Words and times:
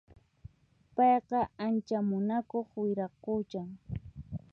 Payqa 0.95 1.39
ancha 1.65 1.97
munakuq 2.09 2.67
wiraquchan 2.81 3.69